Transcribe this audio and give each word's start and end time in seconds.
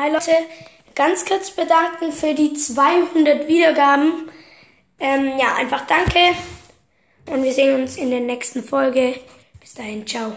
Hi 0.00 0.12
Leute, 0.12 0.30
ganz 0.94 1.24
kurz 1.24 1.50
bedanken 1.50 2.12
für 2.12 2.32
die 2.32 2.52
200 2.52 3.48
Wiedergaben. 3.48 4.30
Ähm, 5.00 5.36
ja, 5.36 5.56
einfach 5.56 5.88
danke. 5.88 6.20
Und 7.26 7.42
wir 7.42 7.52
sehen 7.52 7.82
uns 7.82 7.96
in 7.96 8.10
der 8.10 8.20
nächsten 8.20 8.62
Folge. 8.62 9.18
Bis 9.58 9.74
dahin, 9.74 10.06
ciao. 10.06 10.36